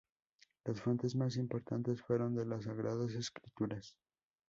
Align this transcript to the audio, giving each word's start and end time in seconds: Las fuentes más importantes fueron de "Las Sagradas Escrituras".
Las 0.65 0.81
fuentes 0.81 1.15
más 1.15 1.37
importantes 1.37 2.01
fueron 2.01 2.33
de 2.33 2.43
"Las 2.43 2.63
Sagradas 2.63 3.13
Escrituras". 3.13 3.95